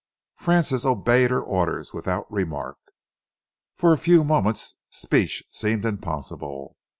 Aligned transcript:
Francis 0.33 0.83
obeyed 0.83 1.29
her 1.29 1.43
orders 1.43 1.93
without 1.93 2.25
remark. 2.31 2.79
For 3.75 3.93
a 3.93 3.99
few 3.99 4.23
moments, 4.23 4.77
speech 4.89 5.43
seemed 5.51 5.85
impossible. 5.85 6.75